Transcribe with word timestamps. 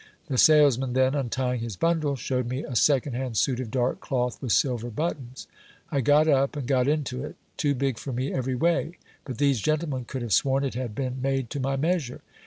The 0.29 0.37
salesman 0.39 0.93
then, 0.93 1.13
untying 1.13 1.59
his 1.59 1.75
bundle, 1.75 2.15
shewed 2.15 2.49
me 2.49 2.63
a 2.63 2.75
second 2.75 3.13
hand 3.13 3.37
suit 3.37 3.59
of 3.59 3.69
dark 3.69 3.99
cloth 3.99 4.41
with 4.41 4.51
silver 4.51 4.89
buttons. 4.89 5.45
I 5.91 6.01
got 6.01 6.27
up, 6.27 6.55
and 6.55 6.65
got 6.67 6.87
into 6.87 7.23
it; 7.23 7.35
too 7.55 7.75
big 7.75 7.99
for 7.99 8.11
me 8.11 8.33
every 8.33 8.55
way! 8.55 8.93
but 9.25 9.37
these 9.37 9.59
gentlemen 9.61 10.05
could 10.05 10.23
have 10.23 10.33
sworn 10.33 10.63
it 10.63 10.73
had 10.73 10.95
been 10.95 11.21
made 11.21 11.51
to 11.51 11.59
my 11.59 11.75
measure. 11.75 12.21